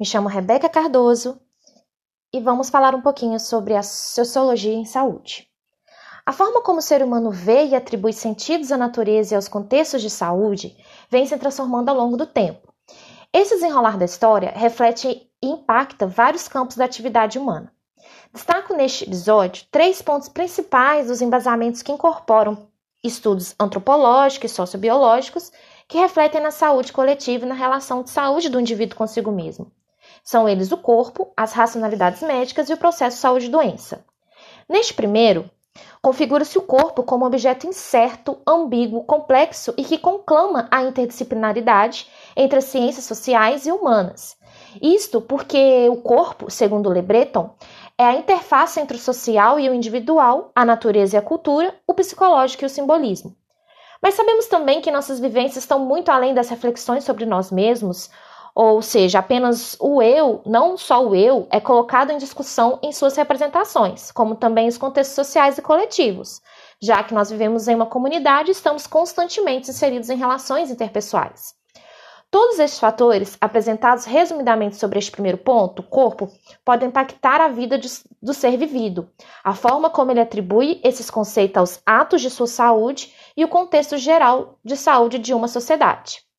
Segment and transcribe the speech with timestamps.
[0.00, 1.38] Me chamo Rebeca Cardoso
[2.32, 5.46] e vamos falar um pouquinho sobre a sociologia em saúde.
[6.24, 10.00] A forma como o ser humano vê e atribui sentidos à natureza e aos contextos
[10.00, 10.74] de saúde
[11.10, 12.72] vem se transformando ao longo do tempo.
[13.30, 17.70] Esse desenrolar da história reflete e impacta vários campos da atividade humana.
[18.32, 22.70] Destaco neste episódio três pontos principais dos embasamentos que incorporam
[23.04, 25.52] estudos antropológicos e sociobiológicos
[25.86, 29.70] que refletem na saúde coletiva e na relação de saúde do indivíduo consigo mesmo.
[30.22, 34.04] São eles o corpo, as racionalidades médicas e o processo saúde-doença.
[34.68, 35.50] Neste primeiro,
[36.02, 42.64] configura-se o corpo como objeto incerto, ambíguo, complexo e que conclama a interdisciplinaridade entre as
[42.64, 44.36] ciências sociais e humanas.
[44.80, 47.54] Isto porque o corpo, segundo Le Breton,
[47.98, 51.94] é a interface entre o social e o individual, a natureza e a cultura, o
[51.94, 53.36] psicológico e o simbolismo.
[54.02, 58.10] Mas sabemos também que nossas vivências estão muito além das reflexões sobre nós mesmos,
[58.54, 63.16] ou seja, apenas o eu, não só o eu, é colocado em discussão em suas
[63.16, 66.40] representações, como também os contextos sociais e coletivos,
[66.80, 71.54] já que nós vivemos em uma comunidade e estamos constantemente inseridos em relações interpessoais.
[72.30, 76.28] Todos estes fatores, apresentados resumidamente sobre este primeiro ponto, o corpo,
[76.64, 77.88] podem impactar a vida de,
[78.22, 79.10] do ser vivido,
[79.42, 83.98] a forma como ele atribui esses conceitos aos atos de sua saúde e o contexto
[83.98, 86.29] geral de saúde de uma sociedade.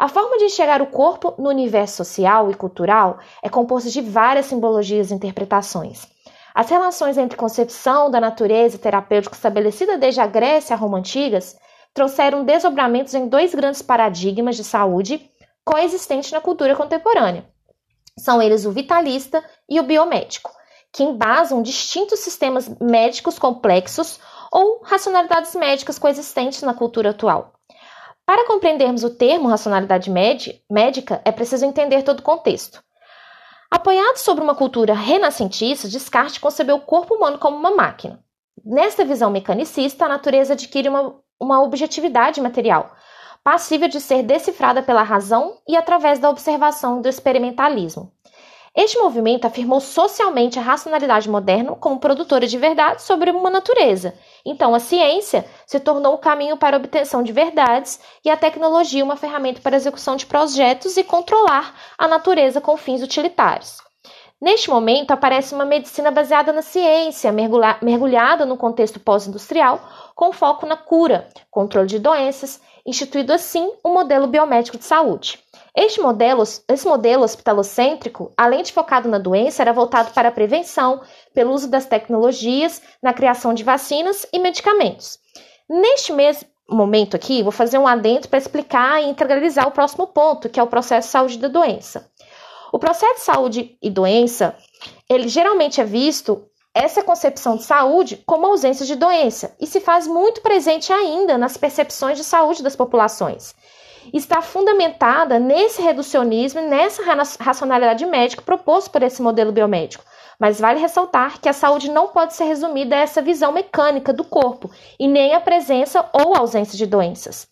[0.00, 4.46] A forma de enxergar o corpo no universo social e cultural é composta de várias
[4.46, 6.08] simbologias e interpretações.
[6.54, 11.54] As relações entre concepção da natureza e terapêutica estabelecida desde a Grécia a Roma antigas
[11.92, 15.30] trouxeram desdobramentos em dois grandes paradigmas de saúde
[15.62, 17.46] coexistentes na cultura contemporânea.
[18.18, 20.50] São eles o vitalista e o biomédico,
[20.90, 24.18] que embasam distintos sistemas médicos complexos
[24.50, 27.59] ou racionalidades médicas coexistentes na cultura atual.
[28.30, 32.80] Para compreendermos o termo racionalidade médica, é preciso entender todo o contexto.
[33.68, 38.22] Apoiado sobre uma cultura renascentista, Descartes concebeu o corpo humano como uma máquina.
[38.64, 42.94] Nesta visão mecanicista, a natureza adquire uma, uma objetividade material,
[43.42, 48.12] passível de ser decifrada pela razão e através da observação do experimentalismo.
[48.74, 54.14] Este movimento afirmou socialmente a racionalidade moderna como produtora de verdade sobre uma natureza.
[54.46, 59.04] Então, a ciência se tornou o caminho para a obtenção de verdades e a tecnologia
[59.04, 63.89] uma ferramenta para a execução de projetos e controlar a natureza com fins utilitários.
[64.40, 69.78] Neste momento, aparece uma medicina baseada na ciência, mergulhada no contexto pós-industrial,
[70.14, 75.38] com foco na cura, controle de doenças, instituído assim um modelo biomédico de saúde.
[75.76, 81.02] Este modelo, esse modelo hospitalocêntrico, além de focado na doença, era voltado para a prevenção,
[81.34, 85.18] pelo uso das tecnologias, na criação de vacinas e medicamentos.
[85.68, 90.48] Neste mesmo momento aqui, vou fazer um adendo para explicar e integralizar o próximo ponto,
[90.48, 92.09] que é o processo de saúde da doença.
[92.72, 94.56] O processo de saúde e doença,
[95.08, 96.44] ele geralmente é visto
[96.74, 101.56] essa concepção de saúde como ausência de doença e se faz muito presente ainda nas
[101.56, 103.54] percepções de saúde das populações
[104.12, 107.02] está fundamentada nesse reducionismo e nessa
[107.40, 110.04] racionalidade médica proposto por esse modelo biomédico.
[110.38, 114.24] Mas vale ressaltar que a saúde não pode ser resumida a essa visão mecânica do
[114.24, 117.46] corpo e nem a presença ou ausência de doenças.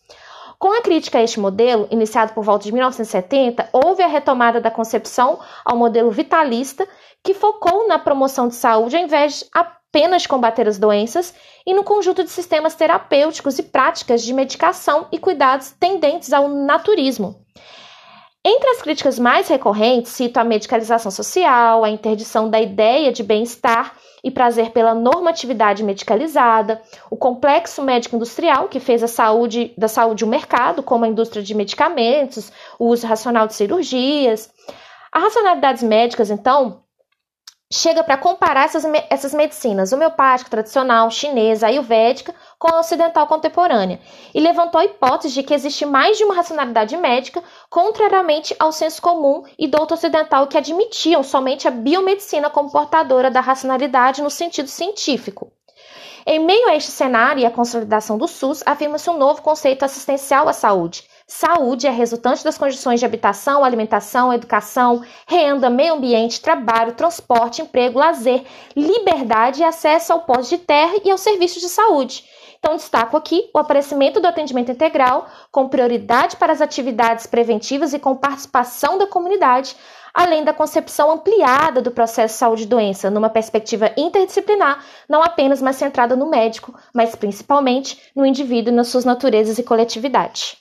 [0.59, 4.73] Com a crítica a este modelo, iniciado por volta de 1970, houve a retomada da
[4.73, 6.87] concepção ao modelo vitalista,
[7.23, 11.33] que focou na promoção de saúde ao invés de apenas combater as doenças
[11.65, 17.37] e no conjunto de sistemas terapêuticos e práticas de medicação e cuidados tendentes ao naturismo.
[18.45, 23.95] Entre as críticas mais recorrentes, cito a medicalização social, a interdição da ideia de bem-estar
[24.23, 30.29] e prazer pela normatividade medicalizada, o complexo médico-industrial que fez a saúde, da saúde um
[30.29, 34.51] mercado, como a indústria de medicamentos, o uso racional de cirurgias.
[35.13, 36.83] As racionalidades médicas, então,
[37.71, 44.01] chega para comparar essas, essas medicinas homeopática, tradicional, chinesa, ayurvédica com a ocidental contemporânea
[44.35, 49.03] e levantou a hipótese de que existe mais de uma racionalidade médica, contrariamente ao senso
[49.03, 54.69] comum e douto ocidental que admitiam somente a biomedicina como portadora da racionalidade no sentido
[54.69, 55.53] científico.
[56.27, 60.49] Em meio a este cenário e a consolidação do SUS, afirma-se um novo conceito assistencial
[60.49, 66.95] à saúde, Saúde é resultante das condições de habitação, alimentação, educação, renda, meio ambiente, trabalho,
[66.95, 68.45] transporte, emprego, lazer,
[68.75, 72.25] liberdade e acesso ao pós de terra e aos serviços de saúde.
[72.59, 77.99] Então, destaco aqui o aparecimento do atendimento integral, com prioridade para as atividades preventivas e
[77.99, 79.77] com participação da comunidade,
[80.15, 86.31] além da concepção ampliada do processo saúde-doença, numa perspectiva interdisciplinar, não apenas mais centrada no
[86.31, 90.57] médico, mas principalmente no indivíduo e nas suas naturezas e coletividade.